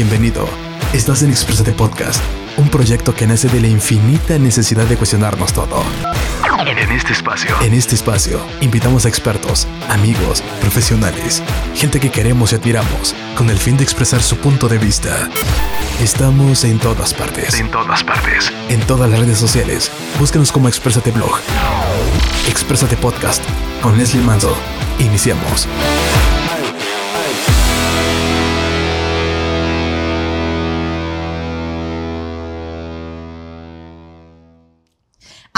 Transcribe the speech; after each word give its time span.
Bienvenido. 0.00 0.48
Estás 0.92 1.24
en 1.24 1.30
Exprésate 1.30 1.72
Podcast, 1.72 2.22
un 2.56 2.68
proyecto 2.68 3.12
que 3.12 3.26
nace 3.26 3.48
de 3.48 3.60
la 3.60 3.66
infinita 3.66 4.38
necesidad 4.38 4.84
de 4.84 4.96
cuestionarnos 4.96 5.52
todo. 5.52 5.82
En 6.64 6.92
este 6.92 7.14
espacio, 7.14 7.50
en 7.62 7.74
este 7.74 7.96
espacio, 7.96 8.40
invitamos 8.60 9.06
a 9.06 9.08
expertos, 9.08 9.66
amigos, 9.88 10.40
profesionales, 10.60 11.42
gente 11.74 11.98
que 11.98 12.10
queremos 12.10 12.52
y 12.52 12.54
admiramos, 12.54 13.16
con 13.36 13.50
el 13.50 13.58
fin 13.58 13.76
de 13.76 13.82
expresar 13.82 14.22
su 14.22 14.36
punto 14.36 14.68
de 14.68 14.78
vista. 14.78 15.28
Estamos 16.00 16.62
en 16.62 16.78
todas 16.78 17.12
partes. 17.12 17.58
En 17.58 17.68
todas 17.68 18.04
partes. 18.04 18.52
En 18.68 18.78
todas 18.82 19.10
las 19.10 19.18
redes 19.18 19.38
sociales. 19.38 19.90
Búscanos 20.20 20.52
como 20.52 20.68
Exprésate 20.68 21.10
Blog. 21.10 21.40
Exprésate 22.48 22.96
Podcast 22.96 23.42
con 23.82 23.98
Leslie 23.98 24.22
Manzo. 24.22 24.56
Iniciamos. 25.00 25.66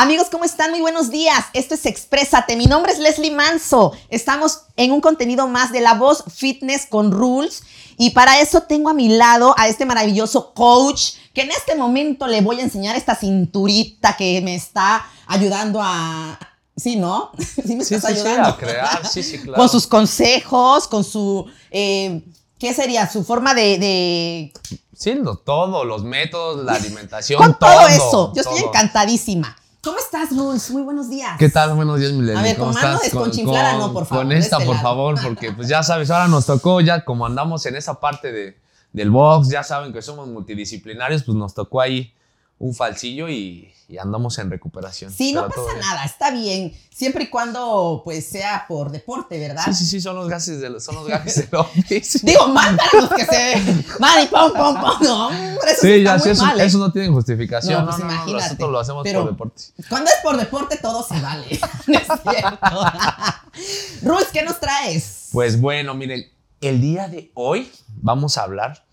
Amigos, 0.02 0.28
¿cómo 0.30 0.44
están? 0.44 0.70
Muy 0.70 0.80
buenos 0.80 1.10
días. 1.10 1.44
Esto 1.52 1.74
es 1.74 1.84
Exprésate. 1.84 2.56
Mi 2.56 2.64
nombre 2.64 2.90
es 2.90 2.98
Leslie 2.98 3.30
Manso. 3.32 3.92
Estamos 4.08 4.62
en 4.76 4.92
un 4.92 5.02
contenido 5.02 5.46
más 5.46 5.72
de 5.72 5.82
La 5.82 5.92
Voz 5.92 6.24
Fitness 6.34 6.86
con 6.86 7.12
Rules. 7.12 7.62
Y 7.98 8.08
para 8.10 8.40
eso 8.40 8.62
tengo 8.62 8.88
a 8.88 8.94
mi 8.94 9.08
lado 9.10 9.54
a 9.58 9.68
este 9.68 9.84
maravilloso 9.84 10.54
coach 10.54 11.16
que 11.34 11.42
en 11.42 11.50
este 11.50 11.74
momento 11.74 12.26
le 12.26 12.40
voy 12.40 12.60
a 12.60 12.62
enseñar 12.62 12.96
esta 12.96 13.14
cinturita 13.14 14.16
que 14.16 14.40
me 14.40 14.54
está 14.54 15.04
ayudando 15.26 15.80
a... 15.82 16.38
Sí, 16.74 16.96
¿no? 16.96 17.30
Sí, 17.66 17.76
me 17.76 17.82
estás 17.82 18.06
ayudando. 18.06 18.48
a 18.48 18.56
crear, 18.56 19.06
sí, 19.06 19.22
sí, 19.22 19.38
claro. 19.42 19.58
Con 19.58 19.68
sus 19.68 19.86
consejos, 19.86 20.88
con 20.88 21.04
su... 21.04 21.44
eh, 21.70 22.22
¿Qué 22.58 22.72
sería? 22.72 23.06
Su 23.10 23.22
forma 23.22 23.52
de- 23.52 23.78
de 23.78 24.52
Sí, 24.96 25.12
lo- 25.14 25.36
todo, 25.36 25.84
los 25.84 26.04
métodos, 26.04 26.64
la 26.64 26.72
alimentación, 26.72 27.38
con 27.42 27.58
todo, 27.58 27.70
todo 27.80 27.88
eso. 27.88 28.32
Yo 28.34 28.40
estoy 28.40 28.60
encantadísima. 28.60 29.56
¿Cómo 29.82 29.98
estás, 29.98 30.36
Rules? 30.36 30.70
Muy 30.70 30.82
buenos 30.82 31.08
días. 31.08 31.38
¿Qué 31.38 31.48
tal? 31.48 31.74
Buenos 31.74 31.98
días, 31.98 32.12
Milena. 32.12 32.40
A 32.40 32.42
ver, 32.42 32.56
¿Cómo 32.56 32.72
con 32.72 32.82
mano 32.82 32.98
desconchinflada, 33.02 33.78
no, 33.78 33.92
por 33.94 34.04
favor, 34.04 34.24
Con 34.24 34.32
esta, 34.32 34.56
este 34.56 34.66
por 34.66 34.74
lado. 34.76 34.86
favor, 34.88 35.14
porque 35.22 35.52
pues 35.52 35.68
ya 35.68 35.82
sabes, 35.82 36.10
ahora 36.10 36.28
nos 36.28 36.44
tocó, 36.44 36.82
ya 36.82 37.02
como 37.04 37.24
andamos 37.24 37.64
en 37.64 37.76
esa 37.76 37.98
parte 37.98 38.30
de, 38.30 38.58
del 38.92 39.10
box, 39.10 39.48
ya 39.48 39.62
saben 39.62 39.94
que 39.94 40.02
somos 40.02 40.28
multidisciplinarios, 40.28 41.22
pues 41.22 41.34
nos 41.36 41.54
tocó 41.54 41.80
ahí 41.80 42.12
un 42.60 42.74
falsillo 42.74 43.26
y, 43.30 43.72
y 43.88 43.96
andamos 43.96 44.38
en 44.38 44.50
recuperación. 44.50 45.10
Sí, 45.10 45.32
no 45.32 45.48
pasa 45.48 45.62
nada, 45.80 46.04
está 46.04 46.30
bien. 46.30 46.76
Siempre 46.94 47.24
y 47.24 47.30
cuando 47.30 48.02
pues 48.04 48.26
sea 48.28 48.66
por 48.68 48.92
deporte, 48.92 49.38
¿verdad? 49.40 49.64
Sí, 49.64 49.72
sí, 49.74 49.86
sí, 49.86 50.00
son 50.02 50.14
los 50.14 50.28
gases 50.28 50.60
del, 50.60 50.78
son 50.78 50.96
los 50.96 51.06
gajes 51.08 51.36
del 51.50 51.58
office. 51.58 52.20
Digo, 52.22 52.48
mándanos 52.48 52.92
los 52.92 53.10
que 53.10 53.24
se. 53.24 53.84
Mani, 53.98 54.26
pom, 54.26 54.52
pom, 54.52 54.74
pom. 54.78 54.92
No, 55.00 55.28
hombre, 55.28 55.72
eso 55.72 55.80
sí, 55.80 55.94
Sí, 55.94 56.02
ya, 56.02 56.18
sí, 56.18 56.28
eso, 56.28 56.44
mal, 56.44 56.60
¿eh? 56.60 56.64
eso 56.66 56.76
no 56.76 56.92
tiene 56.92 57.08
justificación. 57.08 57.86
No, 57.86 57.90
No, 57.92 57.96
pues 57.96 58.14
no, 58.26 58.32
nosotros 58.34 58.70
lo 58.70 58.78
hacemos 58.78 59.02
Pero- 59.04 59.22
por 59.22 59.30
deporte. 59.30 59.62
Cuando 59.88 60.10
es 60.10 60.16
por 60.22 60.36
deporte, 60.36 60.76
todo 60.76 61.02
se 61.02 61.18
vale. 61.18 61.46
Es 61.88 62.06
cierto. 62.22 62.84
Rules, 64.02 64.28
¿qué 64.32 64.42
nos 64.42 64.60
traes? 64.60 65.28
Pues 65.32 65.60
bueno, 65.60 65.94
miren, 65.94 66.30
el 66.60 66.80
día 66.80 67.08
de 67.08 67.30
hoy 67.34 67.70
vamos 67.88 68.36
a 68.38 68.42
hablar 68.42 68.84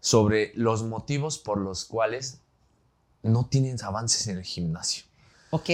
sobre 0.00 0.52
los 0.56 0.82
motivos 0.82 1.38
por 1.38 1.58
los 1.58 1.84
cuales 1.84 2.38
no 3.22 3.46
tienes 3.46 3.82
avances 3.82 4.26
en 4.26 4.38
el 4.38 4.44
gimnasio. 4.44 5.04
Ok. 5.50 5.70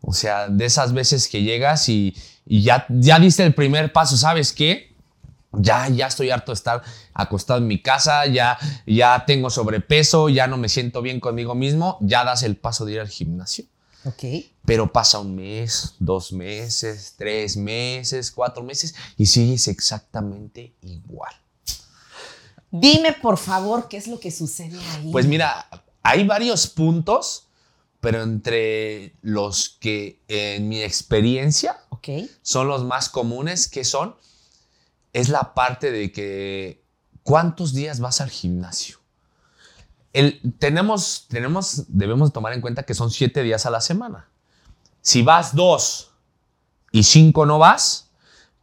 O 0.00 0.12
sea, 0.12 0.48
de 0.48 0.64
esas 0.64 0.92
veces 0.92 1.28
que 1.28 1.42
llegas 1.42 1.88
y, 1.88 2.16
y 2.44 2.62
ya, 2.62 2.86
ya 2.88 3.18
diste 3.18 3.44
el 3.44 3.54
primer 3.54 3.92
paso, 3.92 4.16
¿sabes 4.16 4.52
qué? 4.52 4.94
Ya, 5.52 5.88
ya 5.88 6.06
estoy 6.06 6.30
harto 6.30 6.50
de 6.52 6.54
estar 6.54 6.82
acostado 7.12 7.60
en 7.60 7.66
mi 7.66 7.80
casa, 7.80 8.26
ya, 8.26 8.58
ya 8.86 9.24
tengo 9.26 9.50
sobrepeso, 9.50 10.28
ya 10.28 10.46
no 10.46 10.56
me 10.56 10.68
siento 10.68 11.02
bien 11.02 11.20
conmigo 11.20 11.54
mismo, 11.54 11.98
ya 12.00 12.24
das 12.24 12.42
el 12.42 12.56
paso 12.56 12.84
de 12.84 12.92
ir 12.92 13.00
al 13.00 13.08
gimnasio. 13.08 13.66
Ok. 14.04 14.24
Pero 14.64 14.92
pasa 14.92 15.20
un 15.20 15.36
mes, 15.36 15.94
dos 15.98 16.32
meses, 16.32 17.14
tres 17.16 17.56
meses, 17.56 18.30
cuatro 18.30 18.62
meses 18.62 18.94
y 19.16 19.26
sigues 19.26 19.68
exactamente 19.68 20.74
igual. 20.82 21.32
Dime, 22.70 23.12
por 23.12 23.36
favor, 23.36 23.86
qué 23.88 23.98
es 23.98 24.08
lo 24.08 24.18
que 24.18 24.30
sucede 24.30 24.80
ahí. 24.94 25.12
Pues 25.12 25.26
mira, 25.26 25.68
hay 26.02 26.26
varios 26.26 26.66
puntos, 26.66 27.48
pero 28.00 28.22
entre 28.22 29.14
los 29.22 29.76
que 29.80 30.20
en 30.28 30.68
mi 30.68 30.82
experiencia 30.82 31.78
son 32.42 32.68
los 32.68 32.84
más 32.84 33.08
comunes, 33.08 33.68
que 33.68 33.84
son, 33.84 34.16
es 35.12 35.28
la 35.28 35.54
parte 35.54 35.92
de 35.92 36.10
que 36.10 36.82
cuántos 37.22 37.74
días 37.74 38.00
vas 38.00 38.20
al 38.20 38.30
gimnasio. 38.30 38.98
El, 40.12 40.40
tenemos, 40.58 41.26
tenemos, 41.28 41.84
debemos 41.88 42.32
tomar 42.32 42.52
en 42.52 42.60
cuenta 42.60 42.82
que 42.82 42.94
son 42.94 43.10
siete 43.10 43.42
días 43.42 43.66
a 43.66 43.70
la 43.70 43.80
semana. 43.80 44.28
Si 45.00 45.22
vas 45.22 45.54
dos 45.54 46.10
y 46.90 47.04
cinco 47.04 47.46
no 47.46 47.58
vas, 47.58 48.01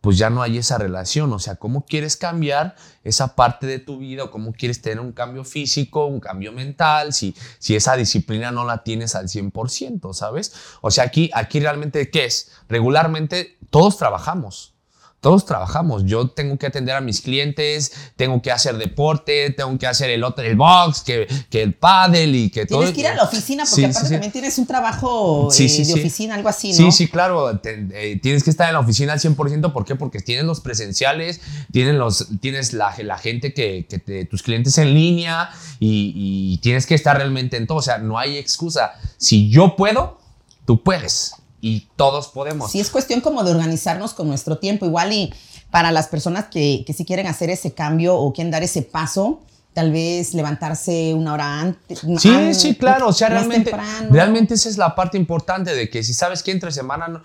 pues 0.01 0.17
ya 0.17 0.29
no 0.29 0.41
hay 0.41 0.57
esa 0.57 0.77
relación. 0.77 1.31
O 1.33 1.39
sea, 1.39 1.55
¿cómo 1.55 1.85
quieres 1.85 2.17
cambiar 2.17 2.75
esa 3.03 3.35
parte 3.35 3.67
de 3.67 3.79
tu 3.79 3.97
vida? 3.97 4.25
¿O 4.25 4.31
cómo 4.31 4.53
quieres 4.53 4.81
tener 4.81 4.99
un 4.99 5.11
cambio 5.11 5.43
físico, 5.43 6.05
un 6.05 6.19
cambio 6.19 6.51
mental? 6.51 7.13
Si, 7.13 7.35
si 7.59 7.75
esa 7.75 7.95
disciplina 7.95 8.51
no 8.51 8.65
la 8.65 8.83
tienes 8.83 9.15
al 9.15 9.27
100%, 9.27 10.13
¿sabes? 10.13 10.53
O 10.81 10.91
sea, 10.91 11.03
aquí, 11.05 11.29
aquí 11.33 11.59
realmente, 11.59 12.09
¿qué 12.09 12.25
es? 12.25 12.51
Regularmente 12.67 13.57
todos 13.69 13.97
trabajamos. 13.97 14.73
Todos 15.21 15.45
trabajamos. 15.45 16.05
Yo 16.05 16.29
tengo 16.29 16.57
que 16.57 16.65
atender 16.67 16.95
a 16.95 17.01
mis 17.01 17.19
clientes, 17.19 17.91
tengo 18.15 18.41
que 18.41 18.51
hacer 18.53 18.77
deporte, 18.77 19.49
tengo 19.49 19.77
que 19.77 19.85
hacer 19.85 20.09
el 20.09 20.23
otro, 20.23 20.45
el 20.45 20.55
box, 20.55 21.01
que, 21.01 21.27
que 21.49 21.61
el 21.61 21.73
paddle 21.73 22.25
y 22.37 22.49
que 22.49 22.65
todo. 22.65 22.79
Tienes 22.79 22.95
que 22.95 23.01
ir 23.01 23.07
a 23.07 23.15
la 23.15 23.23
oficina 23.23 23.63
porque 23.65 23.75
Sí, 23.75 23.83
aparte 23.83 23.99
sí, 23.99 24.05
sí. 24.07 24.11
también 24.13 24.31
tienes 24.31 24.57
un 24.57 24.65
trabajo 24.65 25.49
eh, 25.51 25.83
de 25.85 25.93
oficina, 25.93 26.35
algo 26.35 26.47
así, 26.47 26.69
¿no? 26.69 26.73
Sí, 26.75 26.91
sí, 26.93 27.07
claro. 27.09 27.59
te- 27.59 27.87
eh, 27.93 28.19
tienes 28.21 28.43
que 28.45 28.49
estar 28.49 28.67
en 28.69 28.73
la 28.75 28.79
oficina 28.79 29.11
al 29.11 29.19
100%. 29.19 29.73
¿Por 29.73 29.83
qué? 29.83 29.95
Porque 29.95 30.19
tienes 30.21 30.45
los 30.45 30.61
presenciales, 30.61 31.41
tienes, 31.71 31.95
los, 31.95 32.27
tienes 32.39 32.71
la, 32.71 32.95
la 33.03 33.17
gente 33.17 33.53
que, 33.53 33.85
que 33.89 33.99
te- 33.99 34.23
tus 34.25 34.41
clientes 34.41 34.77
en 34.77 34.93
línea 34.93 35.49
y, 35.81 36.13
y 36.15 36.57
tienes 36.59 36.85
que 36.85 36.95
estar 36.95 37.17
realmente 37.17 37.57
en 37.57 37.67
todo. 37.67 37.79
O 37.79 37.81
sea, 37.81 37.97
no 37.97 38.17
hay 38.17 38.37
excusa. 38.37 38.93
Si 39.17 39.49
yo 39.49 39.75
puedo, 39.75 40.17
tú 40.65 40.81
puedes. 40.81 41.33
Y 41.61 41.87
todos 41.95 42.29
podemos. 42.29 42.71
Sí, 42.71 42.79
es 42.79 42.89
cuestión 42.89 43.21
como 43.21 43.43
de 43.43 43.51
organizarnos 43.51 44.13
con 44.13 44.27
nuestro 44.27 44.57
tiempo. 44.57 44.85
Igual 44.85 45.11
y 45.13 45.33
para 45.71 45.91
las 45.91 46.07
personas 46.07 46.45
que, 46.45 46.83
que 46.87 46.93
sí 46.93 47.05
quieren 47.05 47.27
hacer 47.27 47.49
ese 47.49 47.73
cambio 47.73 48.15
o 48.15 48.31
quieren 48.33 48.49
dar 48.51 48.63
ese 48.63 48.81
paso, 48.81 49.41
tal 49.73 49.91
vez 49.91 50.33
levantarse 50.33 51.13
una 51.13 51.33
hora 51.33 51.59
antes. 51.61 51.99
Sí, 52.17 52.29
ah, 52.33 52.53
sí, 52.53 52.75
claro. 52.75 53.09
O 53.09 53.13
sea, 53.13 53.29
realmente, 53.29 53.71
temprano. 53.71 54.09
realmente 54.11 54.53
esa 54.55 54.69
es 54.69 54.77
la 54.77 54.95
parte 54.95 55.17
importante 55.17 55.75
de 55.75 55.89
que 55.89 56.01
si 56.03 56.13
sabes 56.13 56.43
que 56.43 56.51
entre 56.51 56.71
semana, 56.71 57.07
no- 57.07 57.21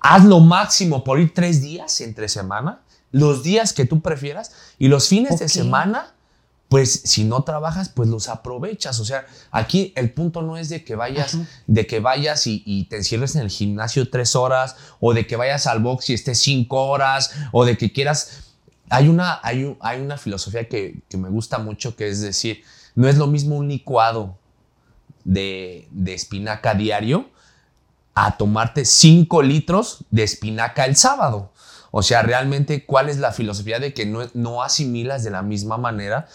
haz 0.00 0.24
lo 0.24 0.40
máximo 0.40 1.04
por 1.04 1.20
ir 1.20 1.32
tres 1.34 1.60
días 1.62 2.00
entre 2.00 2.28
semana, 2.28 2.80
los 3.10 3.42
días 3.42 3.72
que 3.74 3.84
tú 3.84 4.00
prefieras 4.00 4.52
y 4.78 4.88
los 4.88 5.08
fines 5.08 5.38
de 5.38 5.48
semana, 5.48 6.14
pues 6.72 7.02
si 7.04 7.24
no 7.24 7.42
trabajas, 7.42 7.90
pues 7.90 8.08
los 8.08 8.30
aprovechas. 8.30 8.98
O 8.98 9.04
sea, 9.04 9.26
aquí 9.50 9.92
el 9.94 10.10
punto 10.10 10.40
no 10.40 10.56
es 10.56 10.70
de 10.70 10.82
que 10.84 10.96
vayas, 10.96 11.34
Ajá. 11.34 11.44
de 11.66 11.86
que 11.86 12.00
vayas 12.00 12.46
y, 12.46 12.62
y 12.64 12.84
te 12.84 12.96
encierres 12.96 13.36
en 13.36 13.42
el 13.42 13.50
gimnasio 13.50 14.08
tres 14.08 14.34
horas 14.34 14.76
o 14.98 15.12
de 15.12 15.26
que 15.26 15.36
vayas 15.36 15.66
al 15.66 15.80
box 15.80 16.08
y 16.08 16.14
estés 16.14 16.38
cinco 16.38 16.84
horas 16.84 17.30
o 17.52 17.66
de 17.66 17.76
que 17.76 17.92
quieras 17.92 18.54
hay 18.88 19.08
una, 19.08 19.38
hay, 19.42 19.76
hay 19.80 20.00
una 20.00 20.16
filosofía 20.16 20.66
que, 20.66 21.02
que 21.10 21.18
me 21.18 21.28
gusta 21.28 21.58
mucho, 21.58 21.94
que 21.94 22.08
es 22.08 22.22
decir, 22.22 22.62
no 22.94 23.06
es 23.06 23.18
lo 23.18 23.26
mismo 23.26 23.56
un 23.56 23.68
licuado 23.68 24.38
de, 25.24 25.86
de 25.90 26.14
espinaca 26.14 26.72
diario 26.72 27.28
a 28.14 28.38
tomarte 28.38 28.86
5 28.86 29.42
litros 29.42 30.06
de 30.10 30.22
espinaca 30.22 30.86
el 30.86 30.96
sábado. 30.96 31.52
O 31.90 32.02
sea, 32.02 32.22
realmente, 32.22 32.86
¿cuál 32.86 33.10
es 33.10 33.18
la 33.18 33.32
filosofía 33.32 33.78
de 33.78 33.92
que 33.92 34.06
no, 34.06 34.20
no 34.32 34.62
asimilas 34.62 35.22
de 35.22 35.32
la 35.32 35.42
misma 35.42 35.76
manera 35.76 36.26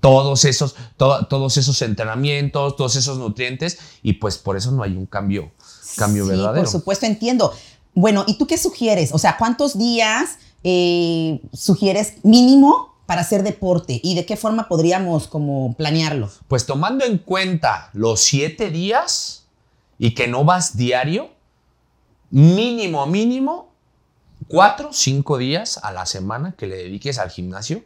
todos 0.00 0.44
esos, 0.44 0.74
to- 0.96 1.26
todos 1.26 1.56
esos 1.56 1.80
entrenamientos, 1.82 2.76
todos 2.76 2.96
esos 2.96 3.18
nutrientes? 3.18 3.78
Y 4.02 4.14
pues 4.14 4.38
por 4.38 4.56
eso 4.56 4.70
no 4.72 4.82
hay 4.82 4.96
un 4.96 5.06
cambio, 5.06 5.50
cambio 5.96 6.24
Sí, 6.24 6.30
verdadero. 6.30 6.62
por 6.64 6.68
supuesto, 6.72 7.06
entiendo. 7.06 7.52
Bueno, 7.94 8.24
¿y 8.26 8.38
tú 8.38 8.46
qué 8.46 8.56
sugieres? 8.58 9.12
O 9.12 9.18
sea, 9.18 9.36
¿cuántos 9.36 9.76
días 9.76 10.38
eh, 10.64 11.40
sugieres 11.52 12.14
mínimo 12.22 12.94
para 13.06 13.22
hacer 13.22 13.42
deporte? 13.42 14.00
¿Y 14.02 14.14
de 14.14 14.24
qué 14.24 14.36
forma 14.36 14.68
podríamos 14.68 15.26
como 15.26 15.74
planearlo? 15.74 16.30
Pues 16.48 16.64
tomando 16.66 17.04
en 17.04 17.18
cuenta 17.18 17.90
los 17.92 18.20
siete 18.20 18.70
días 18.70 19.44
y 19.98 20.14
que 20.14 20.28
no 20.28 20.44
vas 20.44 20.76
diario, 20.76 21.30
mínimo, 22.30 23.04
mínimo, 23.06 23.68
cuatro, 24.48 24.90
cinco 24.92 25.36
días 25.38 25.78
a 25.82 25.92
la 25.92 26.06
semana 26.06 26.54
que 26.56 26.66
le 26.66 26.76
dediques 26.76 27.18
al 27.18 27.30
gimnasio, 27.30 27.82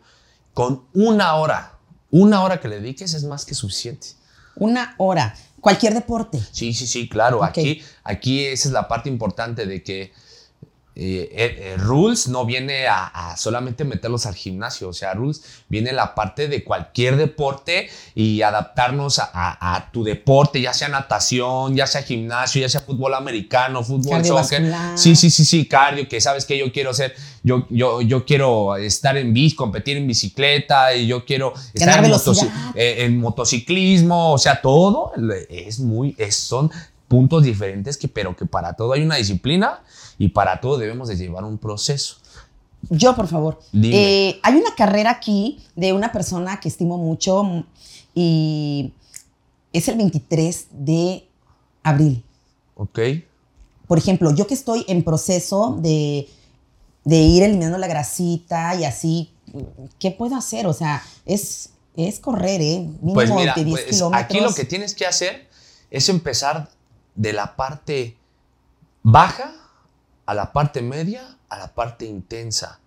con 0.52 0.84
una 0.92 1.34
hora. 1.36 1.72
Una 2.16 2.44
hora 2.44 2.60
que 2.60 2.68
le 2.68 2.76
dediques 2.76 3.12
es 3.12 3.24
más 3.24 3.44
que 3.44 3.56
suficiente. 3.56 4.06
Una 4.54 4.94
hora. 4.98 5.34
Cualquier 5.60 5.94
deporte. 5.94 6.40
Sí, 6.52 6.72
sí, 6.72 6.86
sí, 6.86 7.08
claro. 7.08 7.42
Aquí, 7.42 7.82
aquí 8.04 8.44
esa 8.44 8.68
es 8.68 8.72
la 8.72 8.86
parte 8.86 9.08
importante 9.08 9.66
de 9.66 9.82
que 9.82 10.12
eh, 10.96 11.28
eh, 11.32 11.56
eh, 11.58 11.76
rules 11.76 12.28
no 12.28 12.44
viene 12.46 12.86
a, 12.86 13.06
a 13.06 13.36
solamente 13.36 13.84
meterlos 13.84 14.26
al 14.26 14.34
gimnasio, 14.36 14.88
o 14.88 14.92
sea, 14.92 15.12
rules 15.14 15.42
viene 15.68 15.92
la 15.92 16.14
parte 16.14 16.46
de 16.46 16.62
cualquier 16.62 17.16
deporte 17.16 17.88
y 18.14 18.42
adaptarnos 18.42 19.18
a, 19.18 19.28
a- 19.32 19.74
a 19.74 19.90
tu 19.90 20.04
deporte, 20.04 20.60
ya 20.60 20.72
sea 20.72 20.88
natación, 20.88 21.74
ya 21.74 21.86
sea 21.88 22.02
gimnasio, 22.02 22.60
ya 22.60 22.68
sea 22.68 22.80
fútbol 22.80 23.14
americano, 23.14 23.82
fútbol 23.82 24.20
soccer. 24.42 24.62
Sí, 24.96 25.16
sí, 25.16 25.30
sí, 25.30 25.44
sí, 25.44 25.66
cardio, 25.66 26.08
que 26.08 26.20
sabes 26.20 26.44
que 26.44 26.56
yo 26.58 26.70
quiero 26.72 26.90
hacer, 26.90 27.14
yo, 27.42 27.66
yo, 27.70 28.00
yo 28.00 28.24
quiero 28.24 28.76
estar 28.76 29.16
en 29.16 29.32
bici, 29.34 29.56
competir 29.56 29.96
en 29.96 30.06
bicicleta, 30.06 30.94
y 30.94 31.06
yo 31.08 31.24
quiero 31.24 31.54
estar 31.74 31.88
Ganar 32.02 32.04
en, 36.54 36.93
velocidad. 41.60 42.18
Yo, 42.90 43.14
por 43.14 43.28
favor. 43.28 43.60
Dime. 43.72 44.28
Eh, 44.28 44.40
hay 44.42 44.54
una 44.54 44.74
carrera 44.74 45.10
aquí 45.10 45.60
de 45.74 45.92
una 45.92 46.12
persona 46.12 46.60
que 46.60 46.68
estimo 46.68 46.98
mucho 46.98 47.64
y 48.14 48.92
es 49.72 49.88
el 49.88 49.96
23 49.96 50.66
de 50.70 51.26
abril. 51.82 52.22
¿Ok? 52.76 52.98
Por 53.86 53.98
ejemplo, 53.98 54.34
yo 54.34 54.46
que 54.46 54.54
estoy 54.54 54.84
en 54.88 55.02
proceso 55.02 55.78
de, 55.80 56.28
de 57.04 57.16
ir 57.16 57.42
eliminando 57.42 57.78
la 57.78 57.86
grasita 57.86 58.74
y 58.76 58.84
así, 58.84 59.30
¿qué 59.98 60.10
puedo 60.10 60.36
hacer? 60.36 60.66
O 60.66 60.72
sea, 60.72 61.02
es, 61.26 61.70
es 61.96 62.18
correr, 62.18 62.60
¿eh? 62.62 62.78
Mínimo 62.80 63.14
Pues 63.14 63.30
mira, 63.30 63.54
de 63.54 63.64
10 63.64 63.80
pues, 63.80 63.94
kilómetros. 63.96 64.24
aquí 64.24 64.40
lo 64.40 64.54
que 64.54 64.64
tienes 64.64 64.94
que 64.94 65.06
hacer 65.06 65.48
es 65.90 66.08
empezar 66.08 66.70
de 67.14 67.32
la 67.32 67.56
parte 67.56 68.16
baja 69.02 69.54
a 70.26 70.34
la 70.34 70.52
parte 70.52 70.82
media 70.82 71.34
a 71.48 71.58
la 71.58 71.74
parte 71.74 72.04
intensa. 72.04 72.80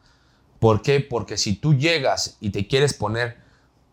¿Por 0.59 0.81
qué? 0.81 0.99
Porque 0.99 1.37
si 1.37 1.55
tú 1.55 1.75
llegas 1.75 2.37
y 2.39 2.49
te 2.49 2.67
quieres 2.67 2.93
poner 2.93 3.37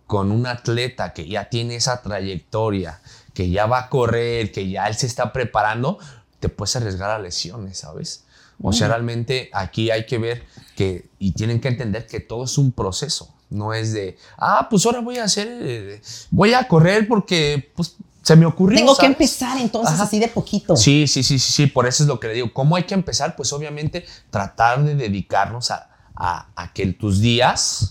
con 0.06 0.32
un 0.32 0.46
atleta 0.46 1.12
que 1.12 1.28
ya 1.28 1.48
tiene 1.48 1.76
esa 1.76 2.02
trayectoria, 2.02 3.00
que 3.32 3.50
ya 3.50 3.66
va 3.66 3.80
a 3.80 3.88
correr, 3.88 4.52
que 4.52 4.68
ya 4.68 4.86
él 4.86 4.94
se 4.94 5.06
está 5.06 5.32
preparando, 5.32 5.98
te 6.40 6.48
puedes 6.48 6.76
arriesgar 6.76 7.10
a 7.10 7.18
lesiones, 7.18 7.78
¿sabes? 7.78 8.24
O 8.62 8.72
sea, 8.72 8.88
realmente 8.88 9.50
aquí 9.52 9.90
hay 9.90 10.06
que 10.06 10.18
ver 10.18 10.44
que, 10.76 11.08
y 11.18 11.32
tienen 11.32 11.60
que 11.60 11.68
entender 11.68 12.06
que 12.06 12.20
todo 12.20 12.44
es 12.44 12.56
un 12.56 12.72
proceso. 12.72 13.34
No 13.50 13.74
es 13.74 13.92
de, 13.92 14.16
ah, 14.38 14.68
pues 14.70 14.86
ahora 14.86 15.00
voy 15.00 15.18
a 15.18 15.24
hacer, 15.24 15.48
eh, 15.50 16.02
voy 16.30 16.54
a 16.54 16.66
correr 16.66 17.06
porque 17.06 17.70
pues, 17.74 17.96
se 18.24 18.34
me 18.36 18.46
ocurrió. 18.46 18.78
Tengo 18.78 18.96
que 18.96 19.06
empezar 19.06 19.58
entonces 19.58 19.94
Ajá. 19.94 20.04
así 20.04 20.18
de 20.18 20.28
poquito. 20.28 20.74
Sí, 20.76 21.06
sí, 21.06 21.22
sí, 21.22 21.38
sí, 21.38 21.52
sí, 21.52 21.66
por 21.66 21.86
eso 21.86 22.02
es 22.02 22.08
lo 22.08 22.18
que 22.18 22.28
le 22.28 22.34
digo. 22.34 22.52
¿Cómo 22.52 22.74
hay 22.74 22.84
que 22.84 22.94
empezar? 22.94 23.36
Pues 23.36 23.52
obviamente 23.52 24.04
tratar 24.30 24.82
de 24.82 24.94
dedicarnos 24.94 25.70
a, 25.70 25.88
a- 26.16 26.48
a 26.56 26.72
que 26.72 26.86
tus 26.94 27.20
días 27.20 27.90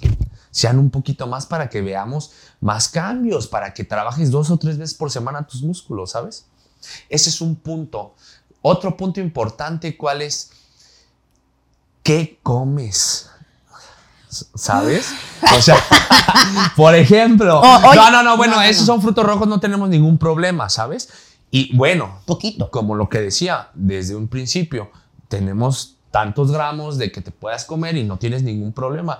sean 0.49 0.79
un 0.79 0.89
poquito 0.89 1.27
más 1.27 1.45
para 1.45 1.69
que 1.69 1.81
veamos 1.81 2.31
más 2.61 2.89
cambios, 2.89 3.47
para 3.47 3.73
que 3.73 3.83
trabajes 3.83 4.31
dos 4.31 4.49
o 4.49 4.57
tres 4.57 4.77
veces 4.77 4.95
por 4.95 5.11
semana 5.11 5.45
tus 5.47 5.61
músculos, 5.63 6.11
¿sabes? 6.11 6.45
Ese 7.09 7.29
es 7.29 7.39
un 7.39 7.55
punto. 7.55 8.15
Otro 8.61 8.97
punto 8.97 9.19
importante, 9.21 9.95
¿cuál 9.97 10.21
es? 10.23 10.49
¿Qué 12.01 12.39
comes? 12.43 13.29
¿Sabes? 14.55 15.13
O 15.57 15.61
sea, 15.61 15.77
por 16.75 16.95
ejemplo, 16.95 17.61
Oh, 17.63 17.93
no, 17.95 18.11
no, 18.11 18.23
no, 18.23 18.37
bueno, 18.37 18.55
no, 18.55 18.59
no, 18.61 18.67
esos 18.67 18.85
son 18.85 19.01
frutos 19.01 19.25
rojos, 19.25 19.47
no 19.47 19.59
tenemos 19.59 19.89
ningún 19.89 20.17
problema, 20.17 20.69
¿sabes? 20.69 21.09
Y 21.51 21.75
bueno, 21.75 22.19
Poquito. 22.25 22.71
como 22.71 22.95
lo 22.95 23.09
que 23.09 23.19
decía 23.21 23.69
desde 23.73 24.15
un 24.15 24.27
principio, 24.27 24.89
tenemos 25.27 25.97
tantos 26.11 26.51
gramos 26.51 26.97
de 26.97 27.11
que 27.11 27.21
te 27.21 27.31
puedas 27.31 27.65
comer 27.65 27.97
y 27.97 28.03
no 28.03 28.17
tienes 28.17 28.43
ningún 28.43 28.73
problema. 28.73 29.19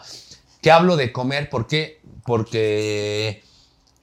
¿Qué 0.61 0.71
hablo 0.71 0.95
de 0.95 1.11
comer? 1.11 1.49
¿Por 1.49 1.67
qué? 1.67 2.01
Porque 2.25 3.43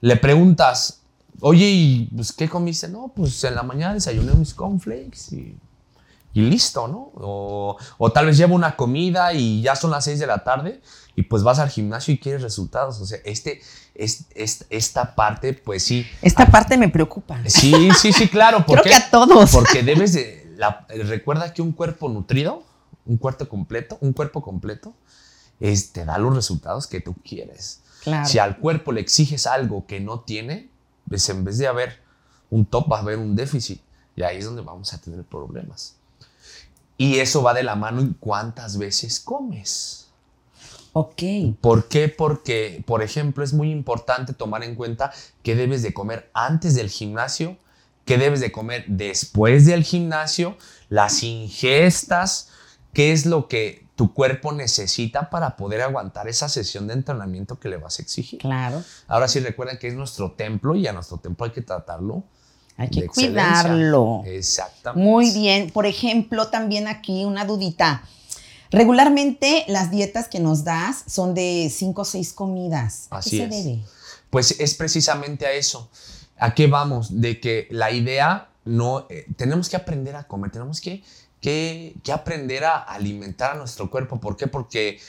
le 0.01 0.17
preguntas, 0.17 1.01
oye, 1.41 1.71
¿y 1.71 2.11
pues, 2.15 2.33
qué 2.33 2.49
comiste? 2.49 2.89
No, 2.89 3.13
pues 3.15 3.43
en 3.45 3.55
la 3.55 3.63
mañana 3.63 3.95
desayuné 3.95 4.33
mis 4.35 4.55
cornflakes 4.55 5.33
y, 5.33 5.57
y 6.33 6.43
listo, 6.43 6.87
¿no? 6.89 7.11
O, 7.17 7.77
o 7.99 8.13
tal 8.13 8.27
vez 8.27 8.37
llevo 8.37 8.55
una 8.55 8.77
comida 8.77 9.33
y 9.33 9.63
ya 9.63 9.75
son 9.77 9.91
las 9.91 10.05
6 10.05 10.19
de 10.21 10.27
la 10.27 10.45
tarde 10.45 10.81
y 11.17 11.23
pues 11.23 11.43
vas 11.43 11.59
al 11.59 11.69
gimnasio 11.71 12.15
y 12.15 12.19
quieres 12.19 12.43
resultados. 12.43 13.01
O 13.01 13.07
sea, 13.07 13.19
este, 13.25 13.61
es, 13.95 14.27
es- 14.35 14.65
esta 14.71 15.15
parte, 15.17 15.53
pues 15.55 15.83
sí. 15.83 16.07
Esta 16.23 16.47
parte 16.47 16.77
me 16.77 16.89
preocupa. 16.89 17.41
Sí, 17.47 17.91
sí, 17.99 18.13
sí, 18.13 18.29
claro. 18.29 18.59
¿por 18.67 18.81
Creo 18.83 18.85
que 18.85 18.95
a 18.95 19.11
todos. 19.11 19.51
Porque 19.51 19.83
debes 19.83 20.13
de. 20.13 20.53
la- 20.57 20.87
recuerda 20.89 21.53
que 21.53 21.63
un 21.63 21.73
cuerpo 21.73 22.09
nutrido, 22.09 22.63
un 23.07 23.17
cuerpo 23.17 23.49
completo, 23.49 23.99
un 24.01 24.13
cuerpo 24.13 24.41
completo, 24.41 24.95
es, 25.59 25.93
te 25.93 26.05
da 26.05 26.17
los 26.19 26.35
resultados 26.35 26.87
que 26.87 27.01
tú 27.01 27.15
quieres. 27.29 27.81
Claro. 28.05 28.27
Si 28.29 28.39
al 28.39 28.57
cuerpo 28.59 28.93
le 28.93 29.01
exiges 29.01 29.47
algo 29.47 29.85
que 29.87 29.99
no 30.01 30.21
tiene, 30.21 30.71
pues 31.09 31.29
en 31.29 31.45
vez 31.45 31.59
de 31.59 31.67
haber 31.67 31.99
un 32.51 32.65
top, 32.67 32.91
va 32.91 32.99
a 32.99 33.01
haber 33.01 33.19
un 33.19 33.35
déficit. 33.35 33.81
Y 34.17 34.23
ahí 34.23 34.39
es 34.39 34.45
donde 34.45 34.63
vamos 34.63 34.95
a 34.95 34.99
tener 35.01 35.23
problemas. 35.25 35.97
Y 37.01 37.19
eso 37.21 37.43
va 37.43 37.55
de 37.55 37.63
la 37.63 37.77
mano 37.77 38.03
en 38.03 38.13
cuántas 38.13 38.77
veces 38.77 39.21
comes. 39.21 40.09
Ok. 40.93 41.23
¿Por 41.63 41.89
qué? 41.89 42.11
Porque, 42.11 42.85
por 42.87 43.03
ejemplo, 43.03 43.43
es 43.43 43.55
muy 43.55 43.71
importante 43.71 44.35
tomar 44.35 44.63
en 44.65 44.75
cuenta 44.75 45.11
qué 45.43 45.55
debes 45.55 45.81
de 45.81 45.95
comer 45.95 46.31
antes 46.35 46.75
del 46.75 46.91
gimnasio, 46.91 47.57
qué 48.05 48.19
debes 48.19 48.41
de 48.41 48.53
comer 48.53 48.85
después 48.87 49.65
del 49.65 49.83
gimnasio, 49.83 50.59
las 50.91 51.23
ingestas, 51.23 52.51
qué 52.93 53.13
es 53.13 53.25
lo 53.25 53.49
que 53.49 53.87
tu 53.97 54.13
cuerpo 54.13 54.53
necesita 54.53 55.31
para 55.31 55.57
poder 55.57 55.81
aguantar 55.81 56.29
esa 56.29 56.51
sesión 56.51 56.87
de 56.87 56.93
entrenamiento 56.93 57.59
que 57.59 57.71
le 57.71 57.79
vas 57.79 57.99
a 57.99 58.03
exigir. 58.03 58.41
Claro. 58.41 58.85
Ahora 59.09 59.27
sí 59.27 59.41
recuerden 59.41 59.79
que 59.79 59.89
es 59.89 59.95
nuestro 59.95 60.33
templo 60.33 60.77
y 60.77 60.87
a 60.87 60.93
nuestro 60.93 61.17
templo 61.17 61.47
hay 61.47 61.53
que 61.53 61.63
tratarlo. 61.63 62.25
Hay 62.81 62.89
que 62.89 63.07
cuidarlo. 63.07 64.23
Exactamente. 64.25 65.07
Muy 65.07 65.33
bien. 65.33 65.71
Por 65.71 65.85
ejemplo, 65.85 66.49
también 66.49 66.89
aquí 66.89 67.27
una 67.27 67.45
dudita. 67.45 68.03
Regularmente 68.71 69.65
las 69.69 69.91
dietas 69.91 70.29
que 70.29 70.41
nos 70.41 70.65
das 70.65 71.05
son 71.07 71.35
de 71.35 71.71
cinco 71.71 72.03
o 72.03 72.05
seis 72.07 72.33
comidas. 72.33 73.09
¿A 73.11 73.19
Así 73.19 73.33
qué 73.33 73.37
se 73.37 73.45
es. 73.45 73.51
debe? 73.51 73.83
Pues 74.31 74.59
es 74.59 74.73
precisamente 74.73 75.45
a 75.45 75.53
eso. 75.53 75.91
¿A 76.39 76.55
qué 76.55 76.69
vamos? 76.69 77.21
De 77.21 77.39
que 77.39 77.69
la 77.71 77.91
idea 77.91 78.49
no, 78.65 79.07
eh, 79.11 79.27
tenemos 79.37 79.69
que 79.69 79.77
aprender 79.77 80.17
a 80.17 80.25
comer, 80.25 80.51
tenemos 80.51 80.81
que, 80.81 81.03
que, 81.43 81.97
que 82.03 82.13
aprender 82.13 82.65
a 82.65 82.79
alimentar 82.79 83.51
a 83.51 83.55
nuestro 83.57 83.91
cuerpo. 83.91 84.21
¿Por 84.21 84.39
qué? 84.39 84.47
Porque 84.47 85.01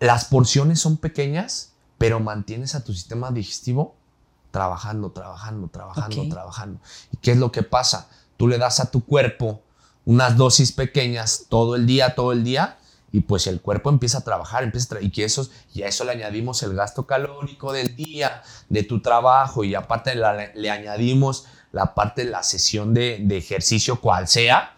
las 0.00 0.24
porciones 0.24 0.80
son 0.80 0.96
pequeñas, 0.96 1.70
pero 1.98 2.18
mantienes 2.18 2.74
a 2.74 2.82
tu 2.82 2.92
sistema 2.92 3.30
digestivo 3.30 3.94
trabajando, 4.54 5.10
trabajando, 5.10 5.66
trabajando, 5.66 6.22
trabajando. 6.30 6.80
¿Y 7.12 7.16
qué 7.16 7.32
es 7.32 7.38
lo 7.38 7.50
que 7.50 7.64
pasa? 7.64 8.08
Tú 8.36 8.46
le 8.46 8.56
das 8.56 8.78
a 8.78 8.88
tu 8.92 9.04
cuerpo 9.04 9.62
unas 10.04 10.36
dosis 10.36 10.70
pequeñas 10.70 11.46
todo 11.48 11.74
el 11.74 11.86
día, 11.86 12.14
todo 12.14 12.30
el 12.30 12.44
día, 12.44 12.78
y 13.10 13.20
pues 13.22 13.48
el 13.48 13.60
cuerpo 13.60 13.90
empieza 13.90 14.18
a 14.18 14.20
trabajar, 14.20 14.62
empieza 14.62 14.94
a 14.94 14.98
tra- 14.98 15.02
y 15.02 15.10
que 15.10 15.24
eso, 15.24 15.48
y 15.74 15.82
a 15.82 15.88
eso 15.88 16.04
le 16.04 16.12
añadimos 16.12 16.62
el 16.62 16.72
gasto 16.76 17.04
calórico 17.04 17.72
del 17.72 17.96
día, 17.96 18.42
de 18.68 18.84
tu 18.84 19.02
trabajo, 19.02 19.64
y 19.64 19.74
aparte 19.74 20.14
la- 20.14 20.52
le 20.54 20.70
añadimos 20.70 21.46
la 21.72 21.94
parte 21.94 22.24
de 22.24 22.30
la 22.30 22.44
sesión 22.44 22.94
de, 22.94 23.18
de 23.22 23.36
ejercicio, 23.36 24.00
cual 24.00 24.28
sea, 24.28 24.76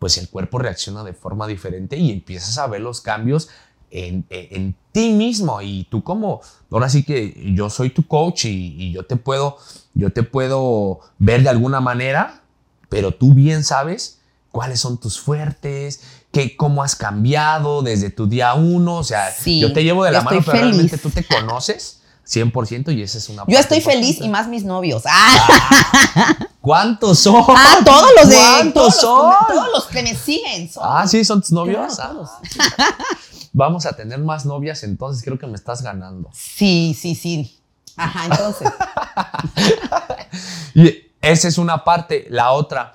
pues 0.00 0.18
el 0.18 0.28
cuerpo 0.28 0.58
reacciona 0.58 1.04
de 1.04 1.12
forma 1.12 1.46
diferente 1.46 1.96
y 1.96 2.10
empiezas 2.10 2.58
a 2.58 2.66
ver 2.66 2.80
los 2.80 3.00
cambios 3.00 3.50
en, 3.92 4.26
en- 4.30 4.74
ti 4.92 5.10
mismo. 5.10 5.60
Y 5.62 5.84
tú 5.90 6.02
como, 6.02 6.40
ahora 6.70 6.88
sí 6.88 7.02
que 7.02 7.52
yo 7.54 7.70
soy 7.70 7.90
tu 7.90 8.06
coach 8.06 8.44
y, 8.46 8.74
y 8.78 8.92
yo 8.92 9.04
te 9.06 9.16
puedo, 9.16 9.56
yo 9.94 10.12
te 10.12 10.22
puedo 10.22 11.00
ver 11.18 11.42
de 11.42 11.48
alguna 11.48 11.80
manera, 11.80 12.42
pero 12.88 13.12
tú 13.12 13.32
bien 13.34 13.64
sabes 13.64 14.18
cuáles 14.50 14.80
son 14.80 14.98
tus 14.98 15.18
fuertes, 15.18 16.02
qué, 16.30 16.56
cómo 16.56 16.82
has 16.82 16.94
cambiado 16.94 17.80
desde 17.82 18.10
tu 18.10 18.26
día 18.26 18.52
uno. 18.54 18.96
O 18.96 19.04
sea, 19.04 19.30
Sí, 19.32 19.60
yo 19.60 19.72
te 19.72 19.82
llevo 19.82 20.04
de 20.04 20.10
la 20.12 20.20
mano, 20.22 20.40
pero 20.44 20.52
realmente 20.58 20.98
tú 20.98 21.08
te 21.08 21.24
conoces 21.24 22.00
100% 22.28 22.94
y 22.94 23.00
esa 23.02 23.16
es 23.18 23.28
una 23.30 23.44
Yo 23.48 23.58
estoy 23.58 23.80
feliz 23.80 24.18
y 24.20 24.28
más 24.28 24.46
mis 24.48 24.64
novios. 24.64 25.04
Ah, 25.06 26.36
¿Cuántos 26.60 27.18
son? 27.18 27.44
ah, 27.48 27.78
todos 27.84 28.08
los 28.20 28.28
de 28.28 28.36
¿Cuántos 28.36 29.00
todos 29.00 29.24
los, 29.24 29.34
son? 29.40 29.46
que 29.46 29.52
me- 29.54 29.58
todos 29.58 29.68
los 29.74 29.86
que 29.86 30.02
me 30.02 30.14
siguen. 30.14 30.70
son. 30.70 30.82
Ah, 30.86 31.06
sí, 31.08 31.24
son 31.24 31.40
tus 31.40 31.50
novios. 31.52 31.94
Claro, 31.96 32.24
Ah, 32.24 32.40
todos. 32.46 33.31
Vamos 33.52 33.86
a 33.86 33.94
tener 33.94 34.18
más 34.18 34.46
novias, 34.46 34.82
entonces 34.82 35.22
creo 35.22 35.38
que 35.38 35.46
me 35.46 35.56
estás 35.56 35.82
ganando. 35.82 36.30
Sí, 36.32 36.96
sí, 36.98 37.14
sí. 37.14 37.58
Ajá, 37.96 38.26
entonces. 38.26 38.72
Y 40.74 41.12
esa 41.20 41.48
es 41.48 41.58
una 41.58 41.84
parte. 41.84 42.26
La 42.30 42.52
otra, 42.52 42.94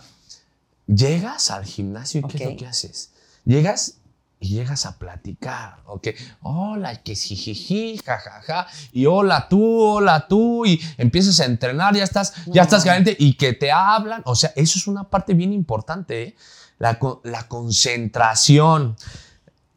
llegas 0.88 1.52
al 1.52 1.66
gimnasio 1.66 2.22
y 2.22 2.24
¿qué 2.24 2.44
es 2.44 2.50
lo 2.50 2.58
que 2.58 2.66
haces? 2.66 3.12
Llegas 3.46 3.98
y 4.40 4.50
llegas 4.50 4.86
a 4.86 4.98
platicar, 5.00 5.82
¿ok? 5.86 6.10
Hola, 6.42 7.02
que 7.02 7.16
jijiji, 7.16 8.00
jajaja, 8.04 8.68
y 8.92 9.08
hola 9.08 9.48
tú, 9.50 9.82
hola 9.82 10.28
tú, 10.28 10.66
y 10.66 10.80
empiezas 10.98 11.40
a 11.40 11.46
entrenar, 11.46 11.96
ya 11.96 12.04
estás, 12.04 12.34
ya 12.46 12.64
estás 12.64 12.84
caliente 12.84 13.16
y 13.18 13.34
que 13.34 13.54
te 13.54 13.72
hablan, 13.72 14.22
o 14.26 14.36
sea, 14.36 14.54
eso 14.56 14.78
es 14.78 14.86
una 14.86 15.06
parte 15.10 15.34
bien 15.34 15.54
importante, 15.54 16.22
¿eh? 16.22 16.36
la, 16.78 17.00
la 17.24 17.48
concentración, 17.48 18.96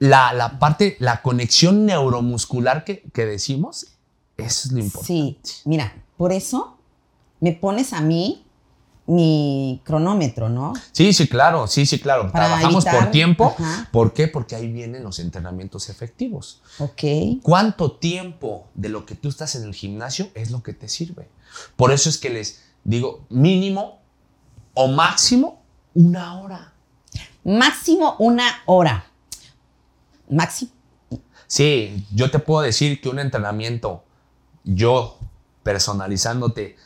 la, 0.00 0.32
la 0.32 0.58
parte, 0.58 0.96
la 0.98 1.22
conexión 1.22 1.86
neuromuscular 1.86 2.82
que, 2.84 3.02
que 3.12 3.24
decimos, 3.26 3.86
eso 4.36 4.66
es 4.68 4.72
lo 4.72 4.80
importante. 4.80 5.06
Sí, 5.06 5.38
mira, 5.66 5.94
por 6.16 6.32
eso 6.32 6.76
me 7.40 7.52
pones 7.52 7.92
a 7.92 8.00
mí 8.00 8.44
mi 9.06 9.80
cronómetro, 9.84 10.48
¿no? 10.48 10.72
Sí, 10.92 11.12
sí, 11.12 11.26
claro, 11.28 11.66
sí, 11.66 11.84
sí, 11.84 11.98
claro. 11.98 12.30
Para 12.30 12.46
Trabajamos 12.46 12.84
evitar- 12.86 12.98
por 13.02 13.10
tiempo. 13.10 13.54
Ajá. 13.58 13.88
¿Por 13.92 14.12
qué? 14.12 14.28
Porque 14.28 14.54
ahí 14.54 14.70
vienen 14.70 15.02
los 15.02 15.18
entrenamientos 15.18 15.88
efectivos. 15.88 16.62
Ok. 16.78 17.40
¿Cuánto 17.42 17.92
tiempo 17.92 18.68
de 18.74 18.88
lo 18.88 19.04
que 19.06 19.14
tú 19.16 19.28
estás 19.28 19.54
en 19.56 19.64
el 19.64 19.74
gimnasio 19.74 20.28
es 20.34 20.50
lo 20.50 20.62
que 20.62 20.74
te 20.74 20.88
sirve? 20.88 21.28
Por 21.76 21.92
eso 21.92 22.08
es 22.08 22.18
que 22.18 22.30
les 22.30 22.62
digo 22.84 23.24
mínimo 23.30 23.98
o 24.74 24.86
máximo 24.88 25.60
una 25.94 26.40
hora. 26.40 26.72
Máximo 27.42 28.14
una 28.20 28.62
hora. 28.66 29.09
Máximo. 30.30 30.70
Sí, 31.46 32.06
yo 32.14 32.30
te 32.30 32.38
puedo 32.38 32.62
decir 32.62 33.00
que 33.00 33.08
un 33.08 33.18
entrenamiento, 33.18 34.04
yo 34.64 35.18
personalizándote, 35.62 36.76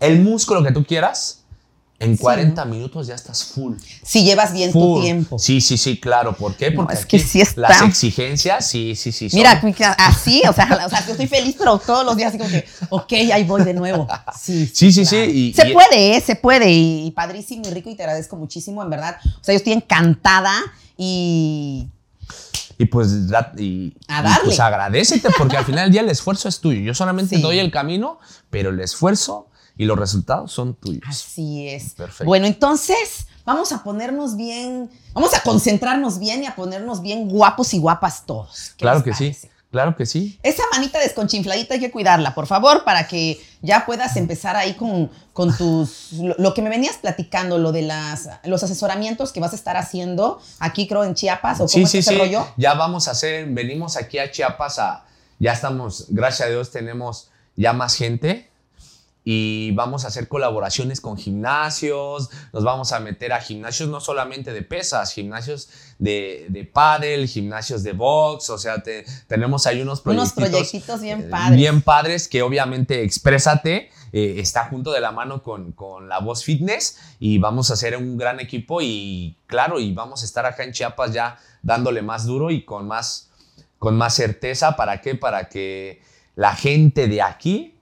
el 0.00 0.20
músculo 0.20 0.62
que 0.62 0.72
tú 0.72 0.84
quieras, 0.84 1.36
en 1.98 2.16
Sí, 2.16 2.22
40 2.22 2.64
minutos 2.64 3.06
ya 3.08 3.14
estás 3.14 3.44
full. 3.44 3.74
Si 4.02 4.24
llevas 4.24 4.54
bien 4.54 4.72
tu 4.72 5.02
tiempo. 5.02 5.38
Sí, 5.38 5.60
sí, 5.60 5.76
sí, 5.76 6.00
claro. 6.00 6.34
¿Por 6.34 6.54
qué? 6.56 6.70
No, 6.70 6.76
Porque 6.78 6.94
es 6.94 7.04
que 7.04 7.18
sí 7.18 7.42
está. 7.42 7.60
las 7.60 7.82
exigencias, 7.82 8.66
sí, 8.66 8.96
sí, 8.96 9.12
sí. 9.12 9.28
son- 9.28 9.36
Mira, 9.38 9.60
así, 9.98 10.40
o 10.48 10.52
sea, 10.54 10.84
o 10.86 10.88
sea, 10.88 11.04
yo 11.04 11.12
estoy 11.12 11.26
feliz, 11.26 11.56
pero 11.58 11.76
todos 11.78 12.06
los 12.06 12.16
días 12.16 12.30
así 12.30 12.38
como 12.38 12.48
que, 12.50 12.64
ok, 12.88 13.12
ahí 13.34 13.44
voy 13.44 13.62
de 13.64 13.74
nuevo. 13.74 14.08
Sí, 14.40 14.66
Sí, 14.72 14.90
sí, 14.90 15.04
sí, 15.04 15.16
y- 15.16 15.52
se 15.52 15.68
y- 15.68 15.72
puede, 15.74 16.16
¿eh? 16.16 16.20
se 16.22 16.36
puede, 16.36 16.70
y 16.72 17.10
padrísimo 17.10 17.64
y 17.68 17.70
rico, 17.70 17.90
y 17.90 17.94
te 17.96 18.02
agradezco 18.04 18.34
muchísimo, 18.36 18.82
en 18.82 18.88
verdad. 18.88 19.18
O 19.38 19.44
sea, 19.44 19.52
yo 19.52 19.58
estoy 19.58 19.74
encantada 19.74 20.54
y 20.96 21.86
Y 22.80 22.86
pues, 22.86 23.28
da- 23.28 23.52
y, 23.58 23.94
A 24.08 24.20
y, 24.20 24.24
darle. 24.24 24.44
pues 24.46 24.58
agradecete, 24.58 25.28
porque 25.36 25.58
al 25.58 25.66
final 25.66 25.84
del 25.84 25.92
día 25.92 26.00
el 26.00 26.08
esfuerzo 26.08 26.48
es 26.48 26.60
tuyo. 26.60 26.80
Yo 26.80 26.94
solamente 26.94 27.36
Sí. 27.36 27.42
doy 27.42 27.58
el 27.58 27.70
camino, 27.70 28.18
pero 28.48 28.70
el 28.70 28.80
esfuerzo 28.80 29.48
y 29.76 29.84
los 29.84 29.98
resultados 29.98 30.50
son 30.50 30.74
tuyos. 30.74 31.02
así 31.06 31.68
es. 31.68 31.92
Perfecto. 31.92 32.24
Bueno, 32.24 32.46
entonces, 32.46 33.26
vamos 33.44 33.72
a 33.72 33.82
ponernos 33.84 34.34
bien, 34.34 34.90
vamos 35.12 35.34
a 35.34 35.42
concentrarnos 35.42 36.18
bien 36.18 36.42
y 36.42 36.46
a 36.46 36.54
ponernos 36.56 37.02
bien 37.02 37.28
guapos 37.28 37.74
y 37.74 37.78
guapas 37.78 38.24
todos. 38.24 38.70
¿Qué 38.78 38.82
Claro 38.82 39.04
que 39.04 39.12
sí? 39.12 39.36
Claro 39.70 39.96
que 39.96 40.06
sí. 40.06 40.38
Esa 40.42 40.62
manita 40.72 40.98
desconchinfladita 40.98 41.74
hay 41.74 41.80
que 41.80 41.90
cuidarla, 41.90 42.34
por 42.34 42.46
favor, 42.46 42.84
para 42.84 43.06
que 43.08 43.40
ya 43.62 43.86
puedas 43.86 44.16
empezar 44.16 44.56
ahí 44.56 44.74
con, 44.74 45.10
con 45.32 45.56
tus. 45.56 46.12
Lo, 46.14 46.34
lo 46.38 46.54
que 46.54 46.62
me 46.62 46.70
venías 46.70 46.96
platicando, 46.96 47.58
lo 47.58 47.72
de 47.72 47.82
las, 47.82 48.28
los 48.44 48.62
asesoramientos 48.62 49.32
que 49.32 49.40
vas 49.40 49.52
a 49.52 49.56
estar 49.56 49.76
haciendo 49.76 50.40
aquí, 50.58 50.86
creo, 50.88 51.04
en 51.04 51.14
Chiapas, 51.14 51.56
o 51.60 51.66
cómo 51.66 51.68
Sí, 51.68 51.82
es 51.82 51.90
sí, 51.90 51.98
ese 51.98 52.10
sí. 52.10 52.18
rollo. 52.18 52.46
Ya 52.56 52.74
vamos 52.74 53.08
a 53.08 53.12
hacer, 53.12 53.46
venimos 53.46 53.96
aquí 53.96 54.18
a 54.18 54.30
Chiapas 54.30 54.78
a, 54.78 55.04
ya 55.38 55.52
estamos, 55.52 56.06
gracias 56.08 56.48
a 56.48 56.50
Dios 56.50 56.70
tenemos 56.70 57.30
ya 57.56 57.72
más 57.72 57.94
gente 57.94 58.49
y 59.32 59.70
vamos 59.72 60.04
a 60.04 60.08
hacer 60.08 60.26
colaboraciones 60.26 61.00
con 61.00 61.16
gimnasios, 61.16 62.30
nos 62.52 62.64
vamos 62.64 62.90
a 62.92 62.98
meter 62.98 63.32
a 63.32 63.40
gimnasios 63.40 63.88
no 63.88 64.00
solamente 64.00 64.52
de 64.52 64.62
pesas, 64.62 65.12
gimnasios 65.12 65.68
de, 66.00 66.46
de 66.48 66.64
pádel, 66.64 67.28
gimnasios 67.28 67.84
de 67.84 67.92
box, 67.92 68.50
o 68.50 68.58
sea, 68.58 68.82
te- 68.82 69.04
tenemos 69.28 69.66
ahí 69.66 69.82
unos 69.82 70.04
Unos 70.04 70.32
proyectitos. 70.32 71.00
bien 71.00 71.20
eh, 71.20 71.28
padres. 71.30 71.56
Bien 71.56 71.80
padres 71.82 72.28
que 72.28 72.42
obviamente 72.42 73.04
Exprésate 73.04 73.90
eh, 74.12 74.36
está 74.38 74.64
junto 74.68 74.90
de 74.90 75.00
la 75.00 75.12
mano 75.12 75.42
con, 75.44 75.72
con 75.72 76.08
la 76.08 76.18
Voz 76.18 76.42
Fitness 76.42 76.98
y 77.20 77.38
vamos 77.38 77.70
a 77.70 77.74
hacer 77.74 77.96
un 77.96 78.16
gran 78.18 78.40
equipo 78.40 78.80
y 78.82 79.36
claro, 79.46 79.78
y 79.78 79.92
vamos 79.92 80.22
a 80.22 80.24
estar 80.24 80.44
acá 80.44 80.64
en 80.64 80.72
Chiapas 80.72 81.12
ya 81.12 81.38
dándole 81.62 82.02
más 82.02 82.24
duro 82.26 82.50
y 82.50 82.64
con 82.64 82.88
más, 82.88 83.30
con 83.78 83.96
más 83.96 84.14
certeza. 84.14 84.74
¿Para 84.74 85.00
qué? 85.00 85.14
Para 85.14 85.48
que 85.48 86.02
la 86.34 86.54
gente 86.56 87.06
de 87.06 87.22
aquí 87.22 87.76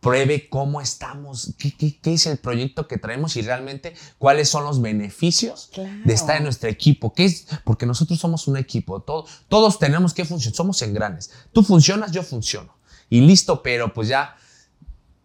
pruebe 0.00 0.48
cómo 0.48 0.80
estamos, 0.80 1.54
qué, 1.58 1.72
qué- 1.76 1.98
qué 2.00 2.14
es 2.14 2.26
el 2.26 2.38
proyecto 2.38 2.86
que 2.86 2.98
traemos 2.98 3.36
y 3.36 3.42
realmente 3.42 3.94
cuáles 4.18 4.48
son 4.48 4.64
los 4.64 4.80
beneficios 4.80 5.70
Claro. 5.72 5.90
de 6.04 6.14
estar 6.14 6.36
en 6.36 6.44
nuestro 6.44 6.68
equipo. 6.68 7.12
¿Qué 7.12 7.24
es? 7.24 7.46
Porque 7.64 7.84
nosotros 7.84 8.18
somos 8.20 8.46
un 8.46 8.56
equipo, 8.56 9.00
todo- 9.00 9.26
todos 9.48 9.78
tenemos 9.78 10.14
que 10.14 10.24
funcionar, 10.24 10.56
somos 10.56 10.80
engranes. 10.82 11.30
Tú 11.52 11.62
funcionas, 11.64 12.12
yo 12.12 12.22
funciono. 12.22 12.76
Y 13.10 13.20
listo, 13.22 13.62
pero 13.62 13.92
pues 13.92 14.06
ya, 14.08 14.36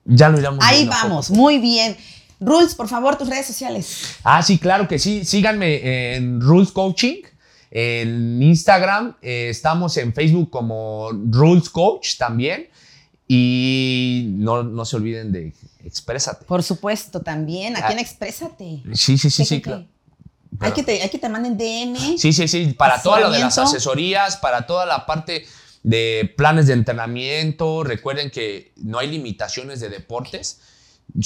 ya 0.05 0.29
lo 0.29 0.39
iremos 0.39 0.59
Ahí 0.63 0.85
vamos, 0.87 1.27
poco. 1.27 1.39
muy 1.39 1.59
bien. 1.59 1.95
Rules, 2.39 2.73
por 2.75 2.87
favor, 2.89 3.15
tus 3.17 3.29
redes 3.29 3.45
sociales. 3.45 4.15
Ah, 4.23 4.41
sí, 4.41 4.57
claro 4.57 4.87
que 4.87 4.97
sí. 4.99 5.23
Síganme 5.23 6.15
en 6.15 6.41
Rules 6.41 6.71
Coaching. 6.71 7.21
En 7.71 8.41
Instagram 8.43 9.15
eh, 9.21 9.47
estamos 9.49 9.95
en 9.97 10.13
Facebook 10.13 10.49
como 10.49 11.09
Rules 11.11 11.69
Coach 11.69 12.17
también. 12.17 12.69
Y 13.35 14.25
no, 14.37 14.61
no 14.63 14.85
se 14.85 14.95
olviden 14.95 15.31
de 15.31 15.53
Exprésate. 15.83 16.45
Por 16.45 16.61
supuesto, 16.61 17.21
también. 17.21 17.75
En 17.75 17.83
Ah. 17.83 17.91
Exprésate. 17.99 18.83
Sí, 18.93 19.17
sí, 19.17 19.29
sí, 19.29 19.43
¿Qué, 19.43 19.45
sí, 19.47 19.61
claro. 19.61 19.85
Hay 20.59 20.71
que, 20.71 20.83
te, 20.83 21.01
hay 21.01 21.09
que 21.09 21.17
te 21.17 21.27
manden 21.29 21.57
DM. 21.57 22.17
Sí, 22.17 22.31
sí, 22.31 22.47
sí, 22.47 22.67
para 22.77 23.01
todo 23.01 23.19
lo 23.19 23.31
de 23.31 23.39
las 23.39 23.57
asesorías, 23.57 24.37
para 24.37 24.67
toda 24.67 24.85
la 24.85 25.05
parte 25.07 25.45
de 25.81 26.31
planes 26.37 26.67
de 26.67 26.73
entrenamiento. 26.73 27.83
Recuerden 27.83 28.29
que 28.29 28.71
no 28.77 28.99
hay 28.99 29.09
limitaciones 29.09 29.79
de 29.79 29.89
deportes. 29.89 30.61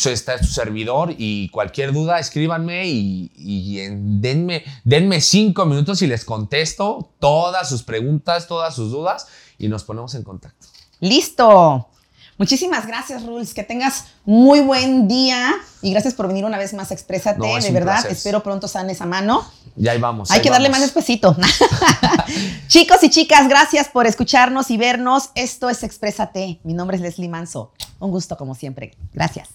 Está 0.05 0.37
su 0.41 0.51
servidor 0.53 1.13
y 1.17 1.49
cualquier 1.49 1.91
duda 1.93 2.19
escríbanme 2.19 2.87
y, 2.87 3.31
y 3.35 3.79
en- 3.81 4.21
denme, 4.21 4.63
denme 4.83 5.21
cinco 5.21 5.65
minutos 5.65 6.01
y 6.01 6.07
les 6.07 6.25
contesto 6.25 7.13
todas 7.19 7.69
sus 7.69 7.83
preguntas, 7.83 8.47
todas 8.47 8.73
sus 8.75 8.91
dudas 8.91 9.27
y 9.59 9.67
nos 9.67 9.83
ponemos 9.83 10.15
en 10.15 10.23
contacto. 10.23 10.67
Listo. 10.99 11.89
Muchísimas 12.38 12.86
gracias, 12.86 13.25
Rules. 13.25 13.53
Que 13.53 13.63
tengas 13.63 14.06
muy 14.24 14.60
buen 14.60 15.08
día 15.08 15.56
y 15.82 15.91
gracias 15.91 16.13
por 16.13 16.27
venir 16.27 16.46
una 16.46 16.58
vez 16.58 16.74
más 16.74 16.91
a 16.91 16.94
Exprésate. 16.94 17.39
No, 17.39 17.60
de 17.60 17.72
verdad, 17.72 17.94
placer. 17.94 18.12
espero 18.12 18.44
pronto 18.44 18.67
sanes 18.67 19.01
a 19.01 19.06
mano. 19.06 19.44
Ya 19.75 19.91
ahí 19.91 20.00
vamos. 20.00 20.29
Hay 20.29 20.38
ahí 20.38 20.44
que 20.44 20.50
darle 20.50 20.70
más 20.70 20.82
despacito. 20.82 21.36
Chicos 22.67 23.03
y 23.03 23.10
chicas, 23.10 23.48
gracias 23.48 23.89
por 23.89 24.06
escucharnos 24.06 24.70
y 24.70 24.77
vernos. 24.77 25.32
Esto 25.36 25.70
es 25.70 25.84
Exprésate. 25.84 26.60
Mi 26.63 26.74
nombre 26.74 26.98
es 26.98 27.01
Leslie 27.01 27.29
Manso. 27.29 27.74
Un 28.00 28.12
gusto 28.12 28.38
como 28.38 28.53
siempre. 28.53 28.96
Gracias. 29.13 29.50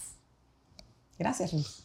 Gracias, 1.19 1.53
Rules. 1.53 1.85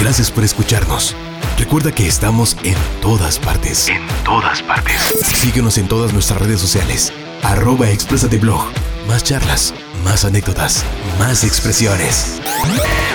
Gracias 0.00 0.30
por 0.32 0.42
escucharnos. 0.42 1.14
Recuerda 1.56 1.92
que 1.92 2.08
estamos 2.08 2.56
en 2.64 2.74
todas 3.00 3.38
partes. 3.38 3.88
En 3.88 4.04
todas 4.24 4.60
partes. 4.62 5.00
Síguenos 5.24 5.78
en 5.78 5.86
todas 5.86 6.12
nuestras 6.12 6.40
redes 6.40 6.60
sociales. 6.60 7.12
Arroba 7.44 7.88
Exprésate 7.88 8.38
Blog. 8.38 8.64
Más 9.06 9.24
charlas, 9.24 9.74
más 10.04 10.24
anécdotas, 10.24 10.84
más 11.18 11.44
expresiones. 11.44 12.40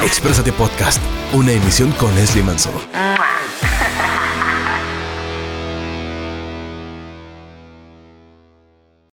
Exprésate 0.03 0.51
Podcast. 0.51 1.01
Una 1.33 1.51
emisión 1.51 1.91
con 1.93 2.13
Leslie 2.15 2.43
Manso. 2.43 2.71